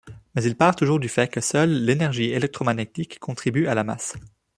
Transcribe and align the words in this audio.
Mais 0.33 0.41
il 0.45 0.57
part 0.57 0.75
toujours 0.75 0.99
du 0.99 1.09
fait 1.09 1.27
que 1.29 1.41
seule 1.41 1.69
l'énergie 1.69 2.31
électromagnétique 2.31 3.19
contribue 3.19 3.67
à 3.67 3.75
la 3.75 3.83
masse. 3.83 4.15